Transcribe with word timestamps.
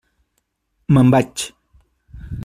Me'n 0.95 1.13
vaig. 1.15 1.35